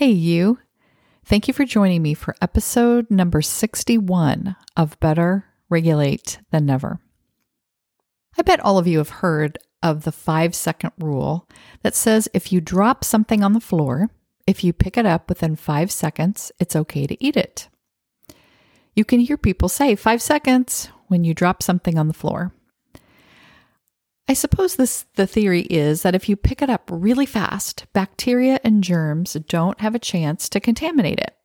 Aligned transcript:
Hey, 0.00 0.12
you. 0.12 0.58
Thank 1.26 1.46
you 1.46 1.52
for 1.52 1.66
joining 1.66 2.00
me 2.00 2.14
for 2.14 2.34
episode 2.40 3.10
number 3.10 3.42
61 3.42 4.56
of 4.74 4.98
Better 4.98 5.44
Regulate 5.68 6.38
Than 6.50 6.64
Never. 6.64 7.00
I 8.38 8.40
bet 8.40 8.60
all 8.60 8.78
of 8.78 8.86
you 8.86 8.96
have 8.96 9.10
heard 9.10 9.58
of 9.82 10.04
the 10.04 10.10
five 10.10 10.54
second 10.54 10.92
rule 10.98 11.46
that 11.82 11.94
says 11.94 12.30
if 12.32 12.50
you 12.50 12.62
drop 12.62 13.04
something 13.04 13.44
on 13.44 13.52
the 13.52 13.60
floor, 13.60 14.08
if 14.46 14.64
you 14.64 14.72
pick 14.72 14.96
it 14.96 15.04
up 15.04 15.28
within 15.28 15.54
five 15.54 15.92
seconds, 15.92 16.50
it's 16.58 16.74
okay 16.74 17.06
to 17.06 17.22
eat 17.22 17.36
it. 17.36 17.68
You 18.94 19.04
can 19.04 19.20
hear 19.20 19.36
people 19.36 19.68
say 19.68 19.94
five 19.96 20.22
seconds 20.22 20.88
when 21.08 21.24
you 21.24 21.34
drop 21.34 21.62
something 21.62 21.98
on 21.98 22.08
the 22.08 22.14
floor. 22.14 22.54
I 24.30 24.32
suppose 24.32 24.76
this 24.76 25.06
the 25.16 25.26
theory 25.26 25.62
is 25.62 26.02
that 26.02 26.14
if 26.14 26.28
you 26.28 26.36
pick 26.36 26.62
it 26.62 26.70
up 26.70 26.88
really 26.88 27.26
fast, 27.26 27.86
bacteria 27.92 28.60
and 28.62 28.84
germs 28.84 29.32
don't 29.32 29.80
have 29.80 29.96
a 29.96 29.98
chance 29.98 30.48
to 30.50 30.60
contaminate 30.60 31.18
it. 31.18 31.36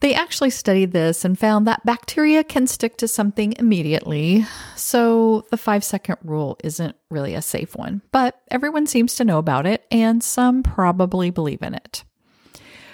They 0.00 0.14
actually 0.14 0.48
studied 0.48 0.92
this 0.92 1.26
and 1.26 1.38
found 1.38 1.66
that 1.66 1.84
bacteria 1.84 2.42
can 2.42 2.66
stick 2.66 2.96
to 2.96 3.06
something 3.06 3.52
immediately, 3.58 4.46
so 4.76 5.44
the 5.50 5.58
five 5.58 5.84
second 5.84 6.16
rule 6.24 6.56
isn't 6.64 6.96
really 7.10 7.34
a 7.34 7.42
safe 7.42 7.76
one. 7.76 8.00
But 8.12 8.40
everyone 8.50 8.86
seems 8.86 9.14
to 9.16 9.24
know 9.24 9.36
about 9.36 9.66
it, 9.66 9.84
and 9.90 10.24
some 10.24 10.62
probably 10.62 11.28
believe 11.28 11.60
in 11.60 11.74
it. 11.74 12.02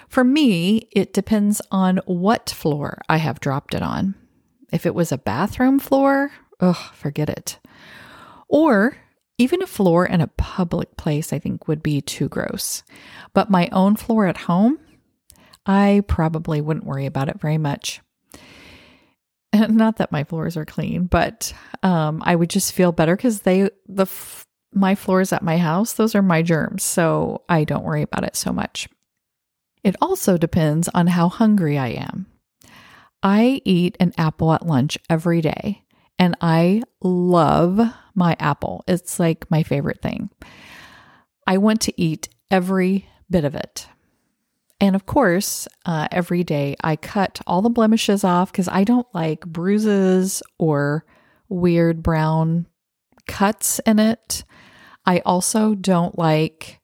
For 0.09 0.25
me, 0.25 0.89
it 0.91 1.13
depends 1.13 1.63
on 1.71 2.01
what 2.07 2.51
floor 2.51 3.03
I 3.09 3.19
have 3.19 3.39
dropped 3.39 3.77
it 3.77 3.83
on. 3.83 4.17
If 4.73 4.85
it 4.85 4.97
was 4.97 5.13
a 5.13 5.19
bathroom 5.19 5.79
floor, 5.79 6.33
ugh, 6.59 6.93
forget 6.93 7.29
it. 7.29 7.61
Or 8.53 8.97
even 9.39 9.63
a 9.63 9.67
floor 9.67 10.05
in 10.07 10.21
a 10.21 10.29
public 10.29 10.97
place, 10.97 11.33
I 11.33 11.39
think 11.39 11.67
would 11.67 11.83
be 11.83 12.01
too 12.03 12.29
gross. 12.29 12.85
But 13.33 13.51
my 13.51 13.69
own 13.73 13.97
floor 13.97 14.27
at 14.27 14.37
home, 14.37 14.79
I 15.67 16.03
probably 16.07 16.61
wouldn't 16.61 16.87
worry 16.87 17.07
about 17.07 17.29
it 17.31 17.41
very 17.41 17.59
much. 17.59 18.01
Not 19.55 19.97
that 19.97 20.13
my 20.13 20.25
floors 20.25 20.57
are 20.57 20.67
clean, 20.67 21.07
but 21.07 21.53
um, 21.83 22.23
I 22.25 22.37
would 22.37 22.51
just 22.51 22.73
feel 22.73 22.93
better 22.93 23.17
because 23.17 23.41
they 23.41 23.71
the 23.89 24.03
f- 24.03 24.47
my 24.75 24.95
floors 24.95 25.33
at 25.33 25.43
my 25.43 25.59
house, 25.59 25.95
those 25.95 26.15
are 26.15 26.23
my 26.23 26.43
germs, 26.43 26.83
so 26.83 27.43
I 27.49 27.65
don't 27.65 27.85
worry 27.85 28.03
about 28.03 28.25
it 28.25 28.37
so 28.37 28.53
much. 28.53 28.89
It 29.83 29.97
also 30.01 30.39
depends 30.39 30.89
on 30.95 31.09
how 31.09 31.29
hungry 31.29 31.77
I 31.79 31.89
am. 31.89 32.27
I 33.23 33.61
eat 33.65 33.97
an 33.99 34.13
apple 34.17 34.53
at 34.53 34.67
lunch 34.67 34.99
every 35.11 35.41
day, 35.41 35.85
and 36.19 36.37
I 36.41 36.83
love 37.03 37.81
my 38.15 38.37
apple. 38.39 38.85
It's 38.87 39.19
like 39.19 39.51
my 39.51 39.63
favorite 39.63 40.03
thing. 40.03 40.31
I 41.47 41.59
want 41.59 41.81
to 41.83 42.01
eat 42.01 42.29
every 42.51 43.09
bit 43.31 43.45
of 43.45 43.55
it. 43.55 43.89
And 44.81 44.97
of 44.97 45.07
course, 45.07 45.69
uh, 45.87 46.09
every 46.11 46.43
day 46.43 46.77
I 46.83 46.97
cut 46.97 47.41
all 47.47 47.63
the 47.63 47.71
blemishes 47.71 48.25
off 48.25 48.51
because 48.51 48.69
I 48.69 48.85
don't 48.85 49.07
like 49.15 49.47
bruises 49.47 50.43
or 50.59 51.05
weird 51.49 52.03
brown 52.03 52.67
cuts 53.29 53.79
in 53.87 53.99
it. 53.99 54.45
I 55.07 55.21
also 55.21 55.75
don't 55.75 56.19
like 56.19 56.81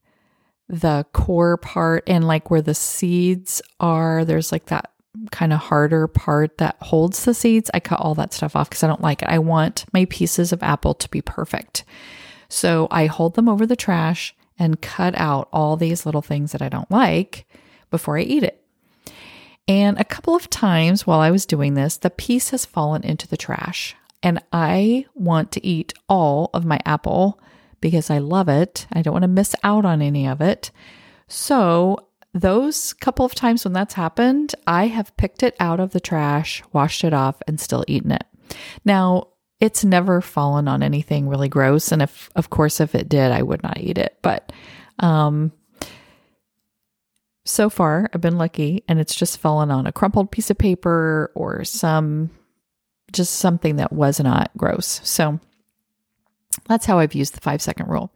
the 0.69 1.07
core 1.13 1.57
part 1.57 2.05
and 2.07 2.27
like 2.27 2.51
where 2.51 2.63
the 2.63 2.75
seeds 2.75 3.63
are. 3.81 4.25
There's 4.25 4.53
like 4.53 4.67
that 4.67 4.93
kind 5.31 5.53
of 5.53 5.61
harder 5.61 6.07
part 6.07 6.59
that 6.59 6.77
holds 6.81 7.25
the 7.25 7.35
seeds, 7.35 7.71
I 7.75 7.81
cut 7.81 8.01
all 8.01 8.15
that 8.17 8.33
stuff 8.33 8.55
off 8.55 8.69
because 8.69 8.83
I 8.83 8.87
don't 8.87 9.03
like 9.03 9.23
it. 9.23 9.29
I 9.29 9.39
want 9.39 9.85
my 9.93 10.05
pieces 10.07 10.53
of 10.53 10.63
apple 10.63 10.95
to 10.95 11.09
be 11.09 11.23
perfect. 11.23 11.85
So 12.49 12.89
I 12.91 13.07
hold 13.07 13.35
them 13.35 13.49
over 13.49 13.67
the 13.67 13.77
trash 13.77 14.35
and 14.59 14.81
cut 14.81 15.15
out 15.17 15.49
all 15.53 15.77
these 15.77 16.07
little 16.07 16.23
things 16.23 16.53
that 16.53 16.63
I 16.63 16.69
don't 16.69 16.91
like 16.91 17.47
before 17.91 18.19
I 18.19 18.23
eat 18.23 18.43
it. 18.43 18.63
And 19.67 19.99
a 19.99 20.05
couple 20.05 20.35
of 20.35 20.49
times 20.49 21.07
while 21.07 21.21
I 21.21 21.31
was 21.31 21.45
doing 21.45 21.75
this, 21.75 21.99
the 21.99 22.11
piece 22.11 22.51
has 22.51 22.65
fallen 22.65 23.05
into 23.05 23.29
the 23.29 23.37
trash. 23.37 23.95
And 24.23 24.43
I 24.53 25.05
want 25.15 25.53
to 25.53 25.65
eat 25.65 25.93
all 26.09 26.51
of 26.55 26.65
my 26.65 26.81
apple 26.85 27.39
because 27.81 28.11
I 28.11 28.19
love 28.19 28.49
it. 28.49 28.87
I 28.93 29.03
don't 29.03 29.13
want 29.13 29.23
to 29.23 29.29
miss 29.29 29.55
out 29.63 29.85
on 29.85 30.03
any 30.03 30.27
of 30.27 30.41
it. 30.41 30.71
So 31.29 32.08
those 32.35 32.93
couple 32.93 33.25
of 33.25 33.35
times 33.35 33.65
when 33.65 33.73
that's 33.73 33.95
happened, 33.95 34.55
I 34.67 34.87
have 34.87 35.17
picked 35.17 35.43
it 35.43 35.57
out 35.59 35.81
of 35.81 35.93
the 35.93 36.01
trash, 36.01 36.63
washed 36.73 37.05
it 37.05 37.15
off, 37.15 37.41
and 37.47 37.61
still 37.61 37.85
eaten 37.89 38.13
it. 38.13 38.25
Now, 38.85 39.29
it's 39.61 39.85
never 39.85 40.21
fallen 40.21 40.69
on 40.69 40.83
anything 40.83 41.29
really 41.29 41.49
gross. 41.49 41.91
And 41.91 42.03
if, 42.03 42.31
of 42.37 42.51
course, 42.51 42.81
if 42.81 42.95
it 42.95 43.09
did, 43.09 43.33
I 43.33 43.43
would 43.43 43.63
not 43.63 43.79
eat 43.81 43.99
it. 43.99 44.17
But, 44.23 44.53
um, 45.01 45.53
so 47.45 47.71
far 47.71 48.11
I've 48.13 48.21
been 48.21 48.37
lucky 48.37 48.85
and 48.89 49.01
it's 49.01 49.15
just 49.15 49.39
fallen 49.39 49.71
on 49.71 49.87
a 49.87 49.93
crumpled 49.93 50.31
piece 50.31 50.51
of 50.51 50.59
paper 50.59 51.33
or 51.35 51.65
some, 51.65 52.31
just 53.11 53.37
something 53.37 53.77
that 53.77 53.93
was 53.93 54.21
not 54.21 54.51
gross. 54.57 55.01
So 55.03 55.41
that's 56.67 56.85
how 56.87 56.99
I've 56.99 57.15
used 57.15 57.35
the 57.35 57.41
five 57.41 57.63
second 57.63 57.89
rule. 57.89 58.13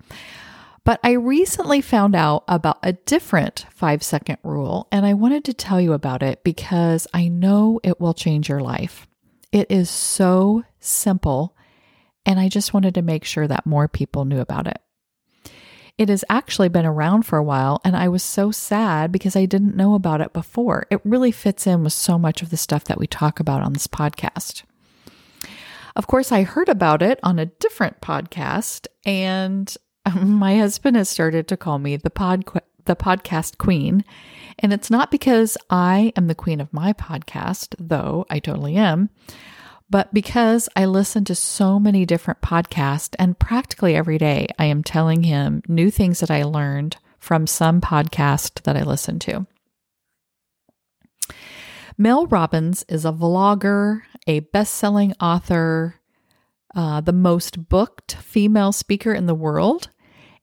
But 0.85 0.99
I 1.05 1.13
recently 1.13 1.81
found 1.81 2.17
out 2.17 2.45
about 2.49 2.79
a 2.83 2.95
different 2.95 3.67
five 3.71 4.03
second 4.03 4.39
rule, 4.43 4.89
and 4.91 5.07
I 5.07 5.15
wanted 5.15 5.45
to 5.45 5.55
tell 5.55 5.81
you 5.81 5.93
about 5.93 6.23
it 6.23 6.43
because 6.43 7.07
I 7.15 7.29
know 7.29 7.79
it 7.85 8.01
will 8.01 8.15
change 8.15 8.49
your 8.49 8.61
life. 8.61 9.07
It 9.53 9.71
is 9.71 9.89
so 9.89 10.65
simple, 10.81 11.57
and 12.27 12.41
I 12.41 12.49
just 12.49 12.75
wanted 12.75 12.95
to 12.95 13.03
make 13.03 13.25
sure 13.25 13.47
that 13.47 13.67
more 13.67 13.87
people 13.87 14.25
knew 14.25 14.41
about 14.41 14.67
it. 14.67 14.81
It 15.99 16.09
has 16.09 16.25
actually 16.29 16.69
been 16.69 16.87
around 16.87 17.25
for 17.25 17.39
a 17.39 17.45
while, 17.45 17.81
and 17.85 17.95
I 17.95 18.09
was 18.09 18.25
so 18.25 18.51
sad 18.51 19.13
because 19.13 19.37
I 19.37 19.45
didn't 19.45 19.77
know 19.77 19.95
about 19.95 20.21
it 20.21 20.33
before. 20.33 20.87
It 20.91 21.01
really 21.05 21.31
fits 21.31 21.67
in 21.67 21.85
with 21.85 21.93
so 21.93 22.19
much 22.19 22.43
of 22.43 22.51
the 22.51 22.57
stuff 22.57 22.85
that 22.85 22.99
we 22.99 23.07
talk 23.07 23.39
about 23.39 23.63
on 23.63 23.73
this 23.73 23.87
podcast. 23.87 24.65
Of 25.95 26.07
course, 26.07 26.33
I 26.33 26.43
heard 26.43 26.71
about 26.71 27.03
it 27.03 27.21
on 27.23 27.39
a 27.39 27.47
different 27.47 28.01
podcast, 28.01 28.87
and 29.05 29.77
my 30.15 30.57
husband 30.57 30.97
has 30.97 31.09
started 31.09 31.49
to 31.49 31.57
call 31.57 31.79
me 31.79 31.97
the 31.97 32.11
pod 32.11 32.45
the 32.85 32.97
podcast 32.97 33.59
queen, 33.59 34.05
and 34.59 34.73
it's 34.73 34.91
not 34.91 35.11
because 35.11 35.57
I 35.71 36.13
am 36.17 36.27
the 36.27 36.35
queen 36.35 36.61
of 36.61 36.73
my 36.73 36.93
podcast, 36.93 37.77
though 37.79 38.27
I 38.29 38.41
totally 38.41 38.75
am, 38.77 39.09
but 39.89 40.13
because 40.13 40.69
I 40.75 40.87
listen 40.87 41.25
to 41.27 41.35
so 41.35 41.79
many 41.79 42.05
different 42.05 42.41
podcasts 42.41 43.15
and 43.21 43.39
practically 43.39 43.95
every 43.95 44.19
day 44.19 44.49
I 44.59 44.65
am 44.65 44.83
telling 44.83 45.23
him 45.23 45.63
new 45.69 45.91
things 45.91 46.21
that 46.21 46.31
I 46.31 46.43
learned 46.43 46.97
from 47.19 47.47
some 47.47 47.81
podcast 47.81 48.63
that 48.63 48.77
I 48.77 48.83
listen 48.83 49.21
to. 49.21 49.47
Mel 51.97 52.27
Robbins 52.27 52.85
is 52.89 53.05
a 53.05 53.13
vlogger, 53.13 54.01
a 54.27 54.41
best-selling 54.41 55.15
author, 55.21 56.01
uh, 56.75 57.01
the 57.01 57.13
most 57.13 57.69
booked 57.69 58.17
female 58.17 58.73
speaker 58.73 59.13
in 59.13 59.27
the 59.27 59.35
world. 59.35 59.91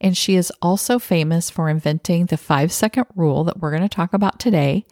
And 0.02 0.16
she 0.16 0.36
is 0.36 0.52
also 0.62 0.98
famous 0.98 1.50
for 1.50 1.70
inventing 1.70 2.28
the 2.28 2.38
five 2.38 2.72
second 2.72 3.06
rule 3.16 3.44
that 3.44 3.60
we're 3.60 3.72
going 3.72 3.82
to 3.82 3.90
talk 3.90 4.14
about 4.14 4.40
today. 4.40 4.86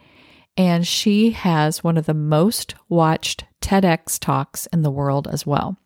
And 0.58 0.86
she 0.86 1.32
has 1.32 1.84
one 1.84 1.98
of 1.98 2.08
the 2.08 2.14
most 2.14 2.76
watched 2.90 3.46
TEDx 3.62 4.20
talks 4.20 4.66
in 4.68 4.82
the 4.82 4.92
world 4.92 5.28
as 5.28 5.46
well. 5.46 5.78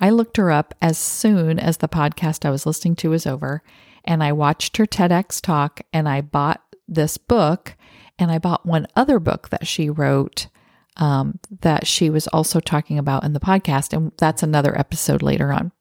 I 0.00 0.10
looked 0.10 0.36
her 0.36 0.50
up 0.50 0.74
as 0.82 0.98
soon 0.98 1.58
as 1.58 1.76
the 1.76 1.88
podcast 1.88 2.44
I 2.44 2.50
was 2.50 2.66
listening 2.66 2.96
to 2.96 3.10
was 3.10 3.26
over, 3.26 3.62
and 4.04 4.22
I 4.22 4.32
watched 4.32 4.76
her 4.76 4.86
TEDx 4.86 5.40
talk 5.40 5.82
and 5.92 6.08
I 6.08 6.20
bought 6.20 6.60
this 6.88 7.16
book 7.16 7.76
and 8.18 8.30
I 8.30 8.38
bought 8.38 8.66
one 8.66 8.86
other 8.96 9.18
book 9.18 9.48
that 9.50 9.66
she 9.66 9.88
wrote 9.88 10.48
um, 10.96 11.38
that 11.60 11.86
she 11.86 12.10
was 12.10 12.26
also 12.28 12.60
talking 12.60 12.98
about 12.98 13.24
in 13.24 13.32
the 13.32 13.40
podcast. 13.40 13.92
And 13.92 14.12
that's 14.18 14.42
another 14.42 14.78
episode 14.78 15.22
later 15.22 15.52
on. 15.52 15.72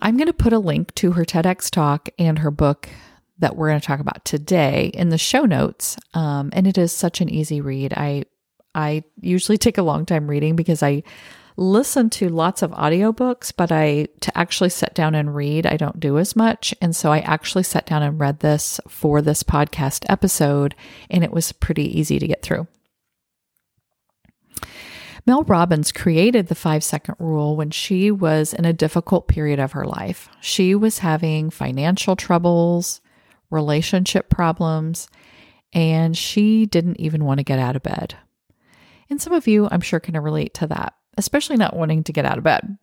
I'm 0.00 0.16
going 0.16 0.28
to 0.28 0.32
put 0.32 0.52
a 0.52 0.58
link 0.58 0.94
to 0.96 1.12
her 1.12 1.24
TEDx 1.24 1.70
talk 1.70 2.08
and 2.18 2.38
her 2.38 2.50
book 2.50 2.88
that 3.38 3.56
we're 3.56 3.68
going 3.68 3.80
to 3.80 3.86
talk 3.86 4.00
about 4.00 4.24
today 4.24 4.90
in 4.94 5.08
the 5.08 5.18
show 5.18 5.44
notes. 5.44 5.96
Um, 6.14 6.50
and 6.52 6.66
it 6.66 6.78
is 6.78 6.92
such 6.92 7.20
an 7.20 7.28
easy 7.28 7.60
read. 7.60 7.92
I 7.96 8.24
I 8.74 9.02
usually 9.20 9.58
take 9.58 9.78
a 9.78 9.82
long 9.82 10.06
time 10.06 10.30
reading 10.30 10.54
because 10.54 10.82
I 10.82 11.02
listen 11.56 12.08
to 12.08 12.28
lots 12.28 12.62
of 12.62 12.70
audiobooks, 12.70 13.52
but 13.54 13.72
I 13.72 14.06
to 14.20 14.38
actually 14.38 14.70
sit 14.70 14.94
down 14.94 15.14
and 15.14 15.34
read, 15.34 15.66
I 15.66 15.76
don't 15.76 16.00
do 16.00 16.18
as 16.18 16.36
much. 16.36 16.74
And 16.80 16.94
so 16.94 17.12
I 17.12 17.18
actually 17.20 17.64
sat 17.64 17.86
down 17.86 18.02
and 18.02 18.20
read 18.20 18.40
this 18.40 18.80
for 18.88 19.20
this 19.20 19.42
podcast 19.42 20.04
episode, 20.08 20.74
and 21.10 21.24
it 21.24 21.32
was 21.32 21.52
pretty 21.52 21.98
easy 21.98 22.18
to 22.18 22.26
get 22.26 22.42
through. 22.42 22.68
Mel 25.26 25.42
Robbins 25.44 25.92
created 25.92 26.46
the 26.46 26.54
five 26.54 26.82
second 26.82 27.16
rule 27.18 27.56
when 27.56 27.70
she 27.70 28.10
was 28.10 28.54
in 28.54 28.64
a 28.64 28.72
difficult 28.72 29.28
period 29.28 29.58
of 29.58 29.72
her 29.72 29.84
life. 29.84 30.28
She 30.40 30.74
was 30.74 30.98
having 30.98 31.50
financial 31.50 32.16
troubles, 32.16 33.00
relationship 33.50 34.28
problems, 34.28 35.08
and 35.72 36.16
she 36.16 36.66
didn't 36.66 37.00
even 37.00 37.24
want 37.24 37.38
to 37.38 37.44
get 37.44 37.58
out 37.58 37.76
of 37.76 37.82
bed. 37.82 38.16
And 39.08 39.20
some 39.20 39.32
of 39.32 39.46
you, 39.46 39.68
I'm 39.70 39.80
sure, 39.80 40.00
can 40.00 40.16
relate 40.18 40.54
to 40.54 40.66
that, 40.68 40.94
especially 41.16 41.56
not 41.56 41.76
wanting 41.76 42.04
to 42.04 42.12
get 42.12 42.24
out 42.24 42.38
of 42.38 42.44
bed. 42.44 42.78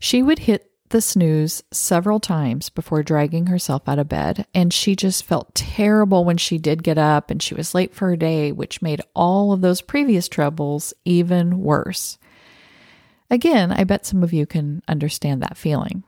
She 0.00 0.22
would 0.22 0.40
hit 0.40 0.69
the 0.90 1.00
snooze 1.00 1.62
several 1.72 2.20
times 2.20 2.68
before 2.68 3.02
dragging 3.02 3.46
herself 3.46 3.88
out 3.88 3.98
of 3.98 4.08
bed, 4.08 4.46
and 4.54 4.72
she 4.72 4.94
just 4.94 5.24
felt 5.24 5.54
terrible 5.54 6.24
when 6.24 6.36
she 6.36 6.58
did 6.58 6.82
get 6.82 6.98
up 6.98 7.30
and 7.30 7.42
she 7.42 7.54
was 7.54 7.74
late 7.74 7.94
for 7.94 8.08
her 8.08 8.16
day, 8.16 8.52
which 8.52 8.82
made 8.82 9.00
all 9.14 9.52
of 9.52 9.60
those 9.60 9.80
previous 9.80 10.28
troubles 10.28 10.92
even 11.04 11.60
worse. 11.60 12.18
Again, 13.30 13.72
I 13.72 13.84
bet 13.84 14.04
some 14.04 14.22
of 14.22 14.32
you 14.32 14.44
can 14.46 14.82
understand 14.88 15.42
that 15.42 15.56
feeling. 15.56 16.02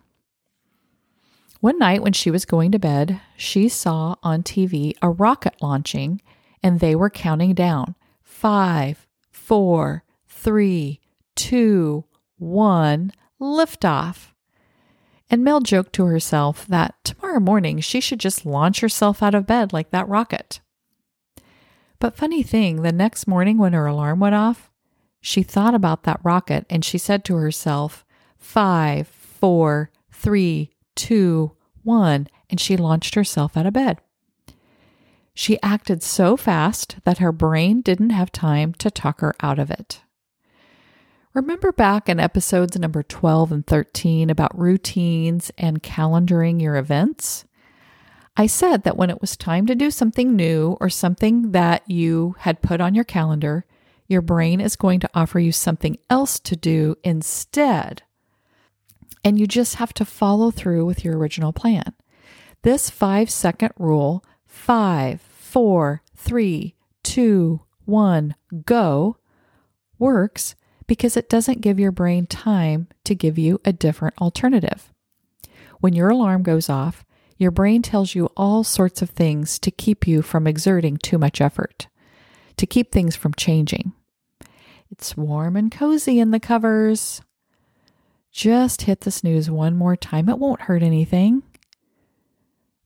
One 1.61 1.79
night 1.79 2.02
when 2.02 2.12
she 2.12 2.31
was 2.31 2.44
going 2.44 2.73
to 2.73 2.81
bed, 2.81 3.20
she 3.37 3.69
saw 3.69 4.17
on 4.23 4.43
TV 4.43 4.94
a 5.00 5.08
rocket 5.08 5.55
launching 5.62 6.20
and 6.61 6.81
they 6.81 6.96
were 6.96 7.11
counting 7.11 7.55
down 7.55 7.94
five, 8.20 9.06
four, 9.31 10.02
three, 10.26 11.00
two, 11.37 12.05
one, 12.37 13.12
liftoff. 13.40 14.32
And 15.32 15.43
Mel 15.43 15.61
joked 15.61 15.94
to 15.94 16.05
herself 16.05 16.67
that 16.67 16.94
tomorrow 17.05 17.40
morning 17.40 17.81
she 17.81 18.02
should 18.02 18.20
just 18.20 18.44
launch 18.44 18.81
herself 18.81 19.23
out 19.23 19.34
of 19.34 19.46
bed 19.46 19.73
like 19.73 19.90
that 19.90 20.06
rocket. 20.06 20.61
But 21.99 22.14
funny 22.14 22.43
thing, 22.43 22.82
the 22.82 22.93
next 22.93 23.26
morning 23.26 23.56
when 23.56 23.73
her 23.73 23.87
alarm 23.87 24.20
went 24.20 24.34
off, 24.34 24.70
she 25.23 25.43
thought 25.43 25.75
about 25.75 26.02
that 26.02 26.20
rocket 26.23 26.67
and 26.69 26.84
she 26.84 26.99
said 26.99 27.25
to 27.25 27.37
herself, 27.37 28.05
five, 28.37 29.08
four, 29.08 29.90
three, 30.12 30.70
two, 30.94 31.52
one, 31.82 32.29
and 32.50 32.61
she 32.61 32.76
launched 32.76 33.14
herself 33.14 33.56
out 33.56 33.64
of 33.64 33.73
bed. 33.73 34.02
She 35.32 35.62
acted 35.62 36.02
so 36.02 36.37
fast 36.37 36.96
that 37.05 37.19
her 37.19 37.32
brain 37.32 37.81
didn't 37.81 38.11
have 38.11 38.32
time 38.32 38.75
to 38.75 38.90
talk 38.90 39.23
her 39.23 39.34
out 39.40 39.58
of 39.58 39.70
it. 39.70 40.02
Remember 41.34 41.73
back 41.73 42.11
in 42.11 42.20
episodes 42.20 42.79
number 42.79 43.02
12 43.02 43.52
and 43.52 43.67
13 43.67 44.29
about 44.29 44.58
routines 44.58 45.50
and 45.56 45.82
calendaring 45.82 46.61
your 46.61 46.76
events? 46.76 47.46
I 48.37 48.46
said 48.46 48.82
that 48.82 48.99
when 48.99 49.08
it 49.08 49.20
was 49.20 49.37
time 49.37 49.67
to 49.67 49.75
do 49.75 49.90
something 49.90 50.37
new 50.37 50.76
or 50.79 50.90
something 50.90 51.52
that 51.52 51.90
you 51.90 52.34
had 52.40 52.61
put 52.61 52.82
on 52.82 52.94
your 52.94 53.05
calendar, 53.05 53.64
your 54.08 54.20
brain 54.20 54.61
is 54.61 54.76
going 54.76 55.00
to 55.00 55.11
offer 55.14 55.38
you 55.38 55.52
something 55.52 55.96
else 56.11 56.38
to 56.40 56.55
do 56.55 56.96
instead. 57.02 58.02
And 59.25 59.38
you 59.38 59.46
just 59.46 59.76
have 59.76 59.94
to 59.94 60.05
follow 60.05 60.50
through 60.50 60.84
with 60.84 61.02
your 61.02 61.17
original 61.17 61.55
plan. 61.55 61.94
This 62.61 62.90
five 62.90 63.31
second 63.31 63.73
rule 63.79 64.23
five, 64.46 65.23
four, 65.23 66.02
three, 66.14 66.75
two, 67.02 67.61
one, 67.87 68.34
go 68.67 69.17
works 69.99 70.56
because 70.87 71.17
it 71.17 71.29
doesn't 71.29 71.61
give 71.61 71.79
your 71.79 71.93
brain 71.93 72.26
time 72.26 72.88
to 73.05 73.14
give 73.14 73.38
you 73.38 73.61
a 73.64 73.73
different 73.73 74.20
alternative. 74.20 74.93
When 75.81 75.94
your 75.94 76.11
alarm 76.11 76.43
goes 76.43 76.69
off, 76.69 77.05
your 77.38 77.50
brain 77.50 77.82
tells 77.82 78.14
you 78.14 78.26
all 78.37 78.62
sorts 78.62 79.02
of 79.02 79.11
things 79.11 79.58
to 79.61 79.70
keep 79.70 80.06
you 80.06 80.23
from 80.23 80.46
exerting 80.46 80.96
too 80.96 81.19
much 81.19 81.40
effort, 81.40 81.88
to 82.56 82.67
keep 82.67 82.93
things 82.93 83.17
from 83.17 83.34
changing. 83.34 83.93
It's 84.90 85.17
warm 85.17 85.56
and 85.56 85.73
cozy 85.73 86.20
in 86.20 86.31
the 86.31 86.38
covers. 86.38 87.23
Just 88.31 88.82
hit 88.82 89.00
the 89.00 89.11
snooze 89.11 89.50
one 89.50 89.76
more 89.76 89.96
time. 89.96 90.29
It 90.29 90.38
won't 90.38 90.62
hurt 90.62 90.82
anything. 90.82 91.43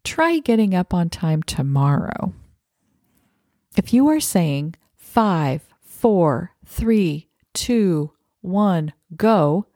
Try 0.04 0.38
getting 0.38 0.74
up 0.74 0.94
on 0.94 1.10
time 1.10 1.42
tomorrow. 1.42 2.32
If 3.76 3.92
you 3.92 4.08
are 4.08 4.20
saying 4.20 4.76
five, 4.94 5.62
four, 5.82 6.52
three, 6.64 7.25
two, 7.56 8.12
one, 8.42 8.92
go, 9.16 9.66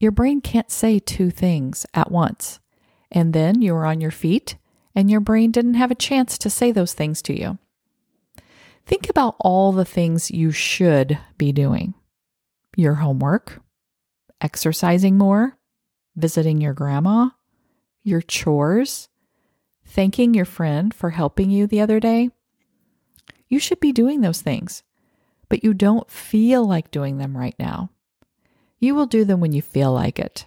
your 0.00 0.10
brain 0.10 0.40
can't 0.40 0.70
say 0.70 0.98
two 0.98 1.30
things 1.30 1.86
at 1.94 2.10
once. 2.10 2.58
And 3.12 3.32
then 3.32 3.62
you 3.62 3.74
are 3.74 3.86
on 3.86 4.00
your 4.00 4.10
feet, 4.10 4.56
and 4.94 5.08
your 5.08 5.20
brain 5.20 5.52
didn't 5.52 5.74
have 5.74 5.92
a 5.92 5.96
chance 5.96 6.36
to 6.38 6.50
say 6.50 6.72
those 6.72 6.94
things 6.94 7.22
to 7.22 7.38
you. 7.38 7.58
Think 8.86 9.08
about 9.08 9.36
all 9.38 9.70
the 9.70 9.84
things 9.84 10.30
you 10.30 10.50
should 10.50 11.18
be 11.38 11.52
doing 11.52 11.94
your 12.76 12.94
homework, 12.94 13.62
exercising 14.40 15.16
more, 15.16 15.56
visiting 16.16 16.60
your 16.60 16.74
grandma, 16.74 17.28
your 18.02 18.20
chores, 18.20 19.08
thanking 19.86 20.34
your 20.34 20.44
friend 20.44 20.92
for 20.92 21.10
helping 21.10 21.50
you 21.50 21.68
the 21.68 21.80
other 21.80 22.00
day. 22.00 22.30
You 23.48 23.60
should 23.60 23.78
be 23.78 23.92
doing 23.92 24.22
those 24.22 24.42
things, 24.42 24.82
but 25.54 25.62
you 25.62 25.72
don't 25.72 26.10
feel 26.10 26.66
like 26.66 26.90
doing 26.90 27.18
them 27.18 27.36
right 27.36 27.54
now. 27.60 27.88
You 28.80 28.96
will 28.96 29.06
do 29.06 29.24
them 29.24 29.38
when 29.38 29.52
you 29.52 29.62
feel 29.62 29.92
like 29.92 30.18
it. 30.18 30.46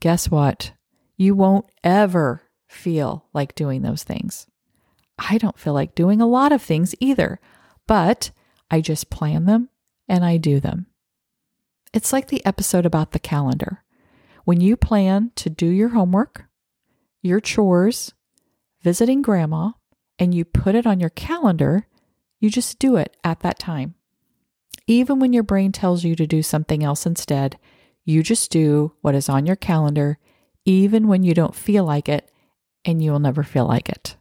Guess 0.00 0.30
what? 0.30 0.72
You 1.18 1.34
won't 1.34 1.66
ever 1.84 2.44
feel 2.66 3.26
like 3.34 3.54
doing 3.54 3.82
those 3.82 4.02
things. 4.02 4.46
I 5.18 5.36
don't 5.36 5.58
feel 5.58 5.74
like 5.74 5.94
doing 5.94 6.22
a 6.22 6.26
lot 6.26 6.52
of 6.52 6.62
things 6.62 6.94
either 7.00 7.38
but 7.90 8.30
I 8.70 8.80
just 8.80 9.10
plan 9.10 9.44
them 9.44 9.68
and 10.08 10.24
I 10.24 10.38
do 10.38 10.58
them. 10.58 10.86
It's 11.92 12.14
like 12.14 12.28
the 12.28 12.46
episode 12.46 12.86
about 12.86 13.10
the 13.10 13.18
calendar. 13.18 13.82
When 14.44 14.62
you 14.62 14.76
plan 14.78 15.32
to 15.34 15.50
do 15.50 15.66
your 15.66 15.88
homework, 15.90 16.44
your 17.20 17.40
chores, 17.40 18.14
visiting 18.80 19.20
grandma, 19.20 19.72
and 20.20 20.32
you 20.32 20.44
put 20.44 20.76
it 20.76 20.86
on 20.86 21.00
your 21.00 21.10
calendar, 21.10 21.88
you 22.38 22.48
just 22.48 22.78
do 22.78 22.94
it 22.94 23.16
at 23.24 23.40
that 23.40 23.58
time. 23.58 23.96
Even 24.90 25.20
when 25.20 25.32
your 25.32 25.44
brain 25.44 25.70
tells 25.70 26.02
you 26.02 26.16
to 26.16 26.26
do 26.26 26.42
something 26.42 26.82
else 26.82 27.06
instead, 27.06 27.56
you 28.04 28.24
just 28.24 28.50
do 28.50 28.92
what 29.02 29.14
is 29.14 29.28
on 29.28 29.46
your 29.46 29.54
calendar, 29.54 30.18
even 30.64 31.06
when 31.06 31.22
you 31.22 31.32
don't 31.32 31.54
feel 31.54 31.84
like 31.84 32.08
it, 32.08 32.28
and 32.84 33.00
you'll 33.00 33.20
never 33.20 33.44
feel 33.44 33.68
like 33.68 33.88
it. 33.88 34.16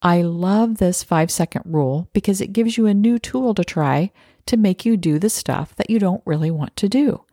I 0.00 0.22
love 0.22 0.78
this 0.78 1.02
five 1.02 1.28
second 1.28 1.64
rule 1.64 2.08
because 2.12 2.40
it 2.40 2.52
gives 2.52 2.78
you 2.78 2.86
a 2.86 2.94
new 2.94 3.18
tool 3.18 3.52
to 3.52 3.64
try 3.64 4.12
to 4.46 4.56
make 4.56 4.86
you 4.86 4.96
do 4.96 5.18
the 5.18 5.28
stuff 5.28 5.74
that 5.74 5.90
you 5.90 5.98
don't 5.98 6.22
really 6.24 6.52
want 6.52 6.76
to 6.76 6.88
do. 6.88 7.24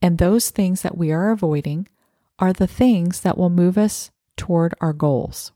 And 0.00 0.16
those 0.16 0.48
things 0.48 0.80
that 0.80 0.96
we 0.96 1.12
are 1.12 1.30
avoiding 1.30 1.88
are 2.38 2.54
the 2.54 2.66
things 2.66 3.20
that 3.20 3.36
will 3.36 3.50
move 3.50 3.76
us 3.76 4.10
toward 4.38 4.72
our 4.80 4.94
goals. 4.94 5.52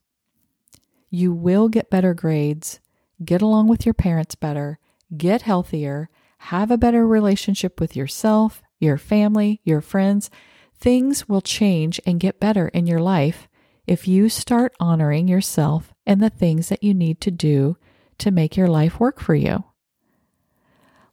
You 1.08 1.32
will 1.32 1.70
get 1.70 1.88
better 1.88 2.12
grades, 2.12 2.78
get 3.24 3.40
along 3.40 3.68
with 3.68 3.86
your 3.86 3.94
parents 3.94 4.34
better, 4.34 4.78
get 5.16 5.40
healthier, 5.40 6.10
have 6.38 6.70
a 6.70 6.78
better 6.78 7.06
relationship 7.06 7.80
with 7.80 7.96
yourself, 7.96 8.62
your 8.78 8.98
family, 8.98 9.60
your 9.64 9.80
friends. 9.80 10.30
Things 10.78 11.28
will 11.28 11.40
change 11.40 12.00
and 12.06 12.20
get 12.20 12.40
better 12.40 12.68
in 12.68 12.86
your 12.86 13.00
life 13.00 13.48
if 13.86 14.06
you 14.06 14.28
start 14.28 14.74
honoring 14.78 15.28
yourself 15.28 15.94
and 16.06 16.20
the 16.20 16.30
things 16.30 16.68
that 16.68 16.82
you 16.82 16.92
need 16.92 17.20
to 17.22 17.30
do 17.30 17.76
to 18.18 18.30
make 18.30 18.56
your 18.56 18.68
life 18.68 19.00
work 19.00 19.20
for 19.20 19.34
you. 19.34 19.64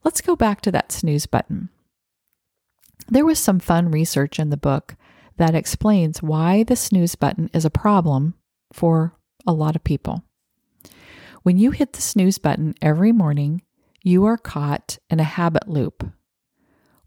Let's 0.03 0.21
go 0.21 0.35
back 0.35 0.61
to 0.61 0.71
that 0.71 0.91
snooze 0.91 1.25
button. 1.25 1.69
There 3.07 3.25
was 3.25 3.39
some 3.39 3.59
fun 3.59 3.91
research 3.91 4.39
in 4.39 4.49
the 4.49 4.57
book 4.57 4.95
that 5.37 5.55
explains 5.55 6.21
why 6.21 6.63
the 6.63 6.75
snooze 6.75 7.15
button 7.15 7.49
is 7.53 7.65
a 7.65 7.69
problem 7.69 8.35
for 8.71 9.15
a 9.45 9.53
lot 9.53 9.75
of 9.75 9.83
people. 9.83 10.23
When 11.43 11.57
you 11.57 11.71
hit 11.71 11.93
the 11.93 12.01
snooze 12.01 12.37
button 12.37 12.75
every 12.81 13.11
morning, 13.11 13.61
you 14.03 14.25
are 14.25 14.37
caught 14.37 14.99
in 15.09 15.19
a 15.19 15.23
habit 15.23 15.67
loop. 15.67 16.05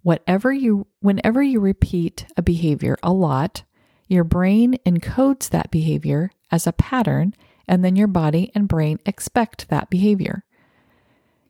Whatever 0.03 0.53
you 0.53 0.87
whenever 1.01 1.43
you 1.43 1.61
repeat 1.61 2.27
a 2.37 2.43
behavior 2.43 2.97
a 3.03 3.13
lot, 3.13 3.63
your 4.09 4.25
brain 4.25 4.79
encodes 4.87 5.51
that 5.51 5.71
behavior 5.71 6.31
as 6.51 6.67
a 6.67 6.73
pattern 6.73 7.35
and 7.69 7.85
then 7.85 7.97
your 7.97 8.09
body 8.09 8.51
and 8.55 8.69
brain 8.69 8.99
expect 9.05 9.69
that 9.69 9.91
behavior. 9.91 10.45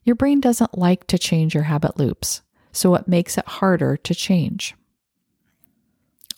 Your 0.05 0.17
brain 0.17 0.41
doesn't 0.41 0.79
like 0.79 1.07
to 1.09 1.19
change 1.19 1.55
your 1.55 1.65
habit 1.65 1.99
loops, 1.99 2.43
so 2.73 2.95
it 2.95 3.09
makes 3.09 3.37
it 3.37 3.47
harder 3.47 3.97
to 3.99 4.15
change. 4.15 4.75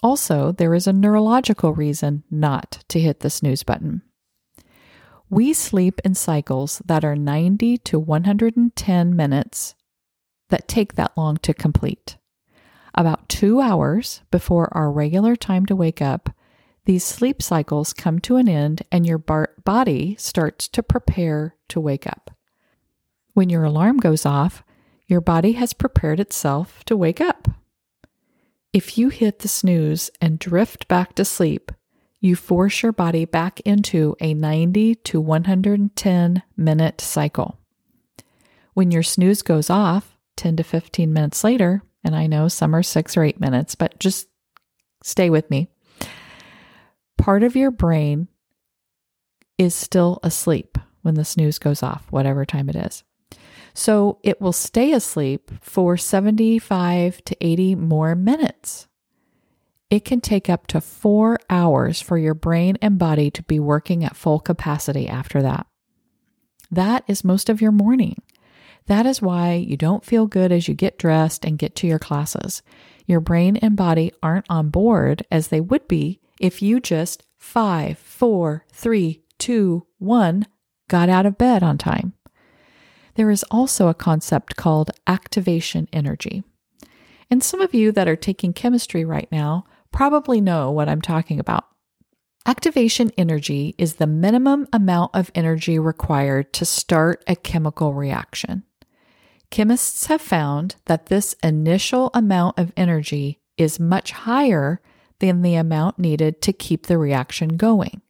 Also, 0.03 0.53
there 0.53 0.75
is 0.75 0.87
a 0.87 0.93
neurological 0.93 1.73
reason 1.73 2.25
not 2.31 2.85
to 2.89 3.01
hit 3.01 3.21
the 3.21 3.31
snooze 3.31 3.63
button. 3.63 4.03
We 5.31 5.53
sleep 5.53 6.01
in 6.05 6.15
cycles 6.15 6.81
that 6.87 7.05
are 7.05 7.17
90 7.17 7.79
to 7.79 7.99
110 7.99 9.15
minutes 9.15 9.75
that 10.49 10.69
take 10.69 10.95
that 10.95 11.17
long 11.17 11.37
to 11.39 11.53
complete. 11.53 12.17
About 12.95 13.29
two 13.29 13.61
hours 13.61 14.23
before 14.31 14.75
our 14.75 14.91
regular 14.91 15.37
time 15.37 15.67
to 15.67 15.77
wake 15.77 16.01
up, 16.01 16.31
these 16.87 17.05
sleep 17.05 17.43
cycles 17.43 17.93
come 17.93 18.19
to 18.21 18.37
an 18.37 18.49
end 18.49 18.83
and 18.91 19.07
your 19.07 19.19
bar- 19.19 19.51
body 19.65 20.17
starts 20.19 20.67
to 20.69 20.83
prepare 20.83 21.57
to 21.69 21.79
wake 21.79 22.07
up. 22.07 22.31
When 23.35 23.51
your 23.51 23.65
alarm 23.65 23.99
goes 23.99 24.25
off, 24.25 24.65
your 25.07 25.21
body 25.21 25.53
has 25.53 25.75
prepared 25.75 26.21
itself 26.21 26.83
to 26.87 26.97
wake 26.97 27.21
up. 27.21 27.49
If 28.73 28.97
you 28.97 29.11
hit 29.11 29.41
the 29.41 29.49
snooze 29.49 30.11
and 30.23 30.39
drift 30.39 30.89
back 30.89 31.15
to 31.17 31.25
sleep, 31.25 31.71
you 32.21 32.35
force 32.35 32.83
your 32.83 32.93
body 32.93 33.25
back 33.25 33.61
into 33.61 34.17
a 34.21 34.35
90 34.35 34.97
to 34.97 35.21
110 35.21 36.43
minute 36.57 37.01
cycle. 37.01 37.59
When 38.75 38.91
your 38.91 39.03
snooze 39.03 39.43
goes 39.43 39.71
off 39.71 40.17
10 40.37 40.57
to 40.57 40.63
15 40.63 41.13
minutes 41.13 41.45
later, 41.45 41.83
and 42.05 42.15
I 42.15 42.27
know 42.27 42.49
some 42.49 42.75
are 42.75 42.83
six 42.83 43.17
or 43.17 43.25
eight 43.25 43.41
minutes, 43.41 43.75
but 43.75 43.99
just 43.99 44.29
stay 45.03 45.31
with 45.31 45.51
me. 45.51 45.69
Part 47.17 47.43
of 47.43 47.57
your 47.57 47.71
brain 47.71 48.29
is 49.57 49.75
still 49.75 50.21
asleep 50.23 50.79
when 51.03 51.15
the 51.15 51.25
snooze 51.25 51.59
goes 51.59 51.83
off, 51.83 52.07
whatever 52.11 52.45
time 52.45 52.69
it 52.69 52.77
is. 52.77 53.03
So 53.75 54.19
it 54.25 54.41
will 54.41 54.53
stay 54.53 54.93
asleep 54.93 55.51
for 55.61 55.97
75 55.97 57.25
to 57.25 57.37
80 57.41 57.77
more 57.77 58.15
minutes. 58.15 58.88
It 59.91 60.05
can 60.05 60.21
take 60.21 60.51
up 60.51 60.67
to 60.69 60.81
four 60.81 61.39
hours 61.49 62.01
for 62.01 62.19
your 62.19 62.35
brain 62.35 62.77
and 62.83 62.99
body 62.99 63.31
to 63.31 63.43
be 63.45 63.59
working 63.59 64.05
at 64.05 64.17
full 64.17 64.39
capacity 64.39 65.09
after 65.09 65.41
that. 65.43 65.67
That 66.71 67.05
is 67.09 67.25
most 67.25 67.49
of 67.49 67.63
your 67.63 67.73
morning. 67.73 68.21
That 68.87 69.07
is 69.07 69.23
why 69.23 69.55
you 69.55 69.77
don't 69.77 70.05
feel 70.05 70.27
good 70.27 70.53
as 70.53 70.69
you 70.69 70.75
get 70.75 70.99
dressed 70.99 71.45
and 71.45 71.59
get 71.59 71.75
to 71.77 71.87
your 71.87 71.99
classes. 71.99 72.63
Your 73.07 73.21
brain 73.21 73.57
and 73.57 73.77
body 73.77 74.13
aren't 74.23 74.47
on 74.51 74.69
board 74.69 75.27
as 75.31 75.49
they 75.49 75.61
would 75.61 75.89
be 75.89 76.21
if 76.39 76.61
you 76.61 76.81
just 76.81 77.25
five, 77.39 77.99
four, 77.99 78.67
three, 78.71 79.23
two, 79.39 79.87
one 79.99 80.47
got 80.89 81.09
out 81.09 81.27
of 81.27 81.39
bed 81.39 81.63
on 81.63 81.79
time. 81.79 82.13
There 83.15 83.31
is 83.31 83.45
also 83.51 83.89
a 83.89 83.95
concept 83.95 84.57
called 84.57 84.91
activation 85.07 85.89
energy. 85.93 86.45
And 87.31 87.43
some 87.43 87.61
of 87.61 87.75
you 87.75 87.93
that 87.93 88.09
are 88.09 88.17
taking 88.17 88.53
chemistry 88.53 89.05
right 89.05 89.29
now 89.31 89.65
probably 89.93 90.41
know 90.41 90.71
what 90.71 90.89
I'm 90.89 91.03
talking 91.03 91.41
about. 91.41 91.65
Activation 92.47 93.11
energy 93.19 93.75
is 93.77 93.97
the 93.97 94.07
minimum 94.07 94.67
amount 94.73 95.11
of 95.15 95.31
energy 95.35 95.79
required 95.79 96.53
to 96.55 96.65
start 96.65 97.23
a 97.27 97.37
chemical 97.37 97.93
reaction. 97.93 98.65
Chemists 99.51 100.07
have 100.07 100.21
found 100.21 100.77
that 100.87 101.07
this 101.07 101.35
initial 101.43 102.11
amount 102.15 102.59
of 102.59 102.73
energy 102.77 103.41
is 103.57 103.81
much 103.81 104.13
higher 104.13 104.81
than 105.19 105.43
the 105.43 105.57
amount 105.57 105.99
needed 105.99 106.41
to 106.43 106.53
keep 106.53 106.87
the 106.87 106.99
reaction 106.99 107.57
going. 107.57 108.01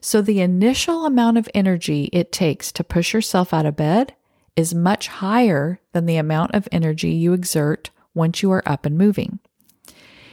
So, 0.00 0.22
the 0.22 0.40
initial 0.40 1.04
amount 1.04 1.36
of 1.36 1.48
energy 1.54 2.08
it 2.12 2.32
takes 2.32 2.72
to 2.72 2.82
push 2.82 3.12
yourself 3.12 3.52
out 3.52 3.66
of 3.66 3.76
bed 3.76 4.14
is 4.56 4.74
much 4.74 5.08
higher 5.08 5.80
than 5.92 6.06
the 6.06 6.16
amount 6.16 6.54
of 6.54 6.68
energy 6.72 7.10
you 7.10 7.34
exert 7.34 7.90
once 8.14 8.42
you 8.42 8.50
are 8.50 8.66
up 8.66 8.86
and 8.86 8.96
moving. 8.96 9.38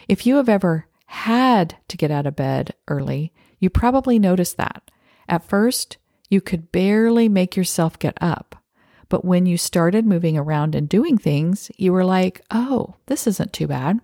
If 0.07 0.25
you 0.25 0.37
have 0.37 0.47
ever 0.47 0.87
had 1.07 1.77
to 1.89 1.97
get 1.97 2.11
out 2.11 2.25
of 2.25 2.35
bed 2.35 2.73
early, 2.87 3.33
you 3.59 3.69
probably 3.69 4.19
noticed 4.19 4.57
that. 4.57 4.89
At 5.27 5.47
first, 5.47 5.97
you 6.29 6.39
could 6.39 6.71
barely 6.71 7.27
make 7.27 7.55
yourself 7.57 7.99
get 7.99 8.17
up. 8.21 8.55
But 9.09 9.25
when 9.25 9.45
you 9.45 9.57
started 9.57 10.05
moving 10.05 10.37
around 10.37 10.75
and 10.75 10.87
doing 10.87 11.17
things, 11.17 11.71
you 11.77 11.91
were 11.91 12.05
like, 12.05 12.41
oh, 12.51 12.95
this 13.07 13.27
isn't 13.27 13.53
too 13.53 13.67
bad. 13.67 13.99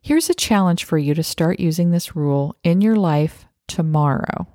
Here's 0.00 0.28
a 0.28 0.34
challenge 0.34 0.84
for 0.84 0.98
you 0.98 1.14
to 1.14 1.22
start 1.22 1.60
using 1.60 1.90
this 1.90 2.14
rule 2.14 2.56
in 2.62 2.82
your 2.82 2.96
life 2.96 3.46
tomorrow. 3.66 4.46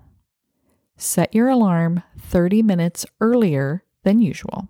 Set 0.95 1.33
your 1.33 1.49
alarm 1.49 2.03
30 2.19 2.61
minutes 2.61 3.05
earlier 3.19 3.83
than 4.03 4.21
usual. 4.21 4.69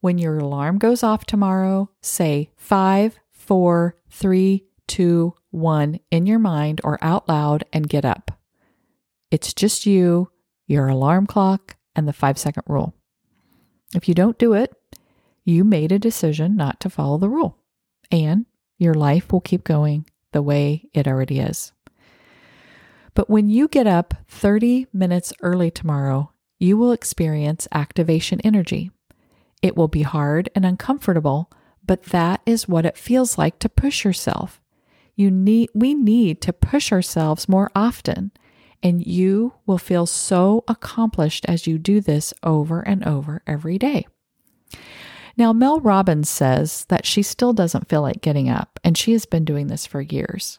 When 0.00 0.18
your 0.18 0.38
alarm 0.38 0.76
goes 0.78 1.02
off 1.02 1.24
tomorrow, 1.24 1.88
say 2.02 2.50
five, 2.56 3.18
four, 3.44 3.96
three, 4.08 4.64
two, 4.86 5.34
one 5.50 6.00
in 6.10 6.26
your 6.26 6.38
mind 6.38 6.80
or 6.82 6.98
out 7.02 7.28
loud 7.28 7.64
and 7.72 7.88
get 7.88 8.04
up. 8.04 8.30
It's 9.30 9.52
just 9.52 9.86
you, 9.86 10.30
your 10.66 10.88
alarm 10.88 11.26
clock, 11.26 11.76
and 11.94 12.08
the 12.08 12.12
five 12.12 12.38
second 12.38 12.64
rule. 12.66 12.94
If 13.94 14.08
you 14.08 14.14
don't 14.14 14.38
do 14.38 14.54
it, 14.54 14.72
you 15.44 15.62
made 15.62 15.92
a 15.92 15.98
decision 15.98 16.56
not 16.56 16.80
to 16.80 16.90
follow 16.90 17.18
the 17.18 17.28
rule, 17.28 17.58
and 18.10 18.46
your 18.78 18.94
life 18.94 19.30
will 19.30 19.40
keep 19.40 19.62
going 19.62 20.06
the 20.32 20.42
way 20.42 20.88
it 20.92 21.06
already 21.06 21.38
is. 21.38 21.72
But 23.14 23.30
when 23.30 23.48
you 23.48 23.68
get 23.68 23.86
up 23.86 24.14
30 24.28 24.86
minutes 24.92 25.32
early 25.40 25.70
tomorrow, 25.70 26.32
you 26.58 26.76
will 26.76 26.92
experience 26.92 27.68
activation 27.72 28.40
energy. 28.40 28.90
It 29.62 29.76
will 29.76 29.88
be 29.88 30.02
hard 30.02 30.48
and 30.54 30.64
uncomfortable, 30.64 31.50
but 31.86 32.04
that 32.04 32.40
is 32.46 32.68
what 32.68 32.86
it 32.86 32.98
feels 32.98 33.38
like 33.38 33.58
to 33.60 33.68
push 33.68 34.04
yourself. 34.04 34.60
You 35.16 35.30
need 35.30 35.70
we 35.74 35.94
need 35.94 36.40
to 36.42 36.52
push 36.52 36.92
ourselves 36.92 37.48
more 37.48 37.70
often, 37.74 38.32
and 38.82 39.06
you 39.06 39.54
will 39.66 39.78
feel 39.78 40.06
so 40.06 40.64
accomplished 40.66 41.44
as 41.46 41.66
you 41.66 41.78
do 41.78 42.00
this 42.00 42.34
over 42.42 42.80
and 42.80 43.04
over 43.04 43.42
every 43.46 43.78
day. 43.78 44.06
Now, 45.36 45.52
Mel 45.52 45.80
Robbins 45.80 46.28
says 46.28 46.84
that 46.86 47.06
she 47.06 47.22
still 47.22 47.52
doesn't 47.52 47.88
feel 47.88 48.02
like 48.02 48.20
getting 48.20 48.48
up, 48.48 48.78
and 48.84 48.96
she 48.96 49.12
has 49.12 49.26
been 49.26 49.44
doing 49.44 49.66
this 49.66 49.86
for 49.86 50.00
years. 50.00 50.58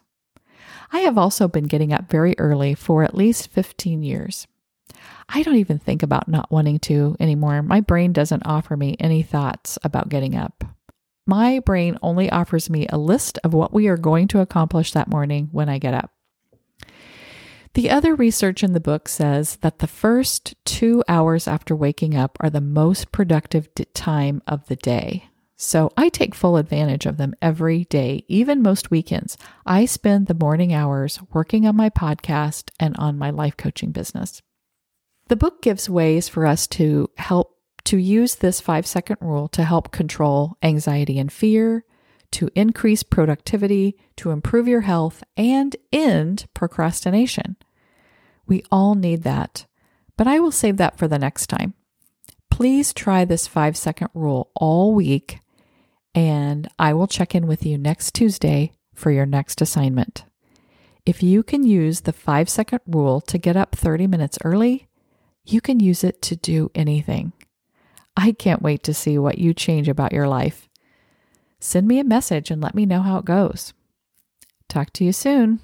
I 0.91 0.99
have 0.99 1.17
also 1.17 1.47
been 1.47 1.65
getting 1.65 1.93
up 1.93 2.09
very 2.09 2.35
early 2.37 2.75
for 2.75 3.03
at 3.03 3.15
least 3.15 3.49
15 3.49 4.03
years. 4.03 4.47
I 5.29 5.43
don't 5.43 5.55
even 5.55 5.79
think 5.79 6.03
about 6.03 6.27
not 6.27 6.51
wanting 6.51 6.79
to 6.79 7.15
anymore. 7.19 7.61
My 7.61 7.81
brain 7.81 8.13
doesn't 8.13 8.45
offer 8.45 8.77
me 8.77 8.95
any 8.99 9.23
thoughts 9.23 9.79
about 9.83 10.09
getting 10.09 10.35
up. 10.35 10.63
My 11.25 11.59
brain 11.59 11.97
only 12.01 12.29
offers 12.29 12.69
me 12.69 12.87
a 12.87 12.97
list 12.97 13.39
of 13.43 13.53
what 13.53 13.73
we 13.73 13.87
are 13.87 13.97
going 13.97 14.27
to 14.29 14.41
accomplish 14.41 14.91
that 14.91 15.07
morning 15.07 15.49
when 15.51 15.69
I 15.69 15.79
get 15.79 15.93
up. 15.93 16.11
The 17.73 17.89
other 17.89 18.15
research 18.15 18.63
in 18.63 18.71
the 18.71 18.79
book 18.79 19.09
says 19.09 19.57
that 19.57 19.79
the 19.79 19.87
first 19.87 20.55
two 20.63 21.03
hours 21.09 21.47
after 21.47 21.75
waking 21.75 22.15
up 22.15 22.37
are 22.39 22.49
the 22.49 22.61
most 22.61 23.11
productive 23.11 23.67
time 23.93 24.41
of 24.47 24.67
the 24.67 24.77
day. 24.77 25.29
So 25.57 25.89
I 25.97 26.09
take 26.09 26.35
full 26.35 26.57
advantage 26.57 27.05
of 27.05 27.17
them 27.17 27.33
every 27.41 27.85
day, 27.85 28.23
even 28.27 28.61
most 28.61 28.91
weekends. 28.91 29.37
I 29.65 29.85
spend 29.85 30.27
the 30.27 30.33
morning 30.33 30.73
hours 30.73 31.19
working 31.33 31.65
on 31.65 31.75
my 31.75 31.89
podcast 31.89 32.69
and 32.79 32.95
on 32.97 33.17
my 33.17 33.29
life 33.29 33.57
coaching 33.57 33.91
business. 33.91 34.41
The 35.27 35.35
book 35.35 35.61
gives 35.61 35.89
ways 35.89 36.29
for 36.29 36.45
us 36.45 36.67
to 36.67 37.09
help 37.17 37.54
to 37.85 37.97
use 37.97 38.35
this 38.35 38.59
five 38.59 38.85
second 38.85 39.17
rule 39.21 39.47
to 39.49 39.63
help 39.63 39.91
control 39.91 40.57
anxiety 40.61 41.17
and 41.17 41.31
fear, 41.31 41.85
to 42.31 42.49
increase 42.55 43.03
productivity, 43.03 43.95
to 44.17 44.31
improve 44.31 44.67
your 44.67 44.81
health, 44.81 45.23
and 45.37 45.75
end 45.93 46.47
procrastination. 46.53 47.55
We 48.45 48.63
all 48.71 48.95
need 48.95 49.23
that, 49.23 49.65
but 50.17 50.27
I 50.27 50.39
will 50.39 50.51
save 50.51 50.77
that 50.77 50.97
for 50.97 51.07
the 51.07 51.19
next 51.19 51.47
time. 51.47 51.73
Please 52.51 52.93
try 52.93 53.25
this 53.25 53.47
five 53.47 53.77
second 53.77 54.09
rule 54.13 54.51
all 54.55 54.93
week, 54.93 55.39
and 56.13 56.67
I 56.79 56.93
will 56.93 57.07
check 57.07 57.35
in 57.35 57.47
with 57.47 57.65
you 57.65 57.77
next 57.77 58.13
Tuesday 58.13 58.71
for 58.93 59.11
your 59.11 59.25
next 59.25 59.61
assignment. 59.61 60.25
If 61.05 61.21
you 61.21 61.43
can 61.43 61.63
use 61.63 62.01
the 62.01 62.13
five 62.13 62.49
second 62.49 62.79
rule 62.87 63.21
to 63.21 63.37
get 63.37 63.55
up 63.55 63.75
30 63.75 64.07
minutes 64.07 64.39
early, 64.43 64.87
you 65.43 65.61
can 65.61 65.79
use 65.79 66.03
it 66.03 66.21
to 66.23 66.35
do 66.35 66.71
anything. 66.73 67.33
I 68.17 68.31
can't 68.31 68.61
wait 68.61 68.83
to 68.83 68.93
see 68.93 69.17
what 69.17 69.37
you 69.37 69.53
change 69.53 69.87
about 69.87 70.13
your 70.13 70.27
life. 70.27 70.69
Send 71.59 71.87
me 71.87 71.99
a 71.99 72.03
message 72.03 72.51
and 72.51 72.61
let 72.61 72.75
me 72.75 72.85
know 72.85 73.01
how 73.01 73.17
it 73.17 73.25
goes. 73.25 73.73
Talk 74.69 74.93
to 74.93 75.03
you 75.03 75.11
soon. 75.11 75.59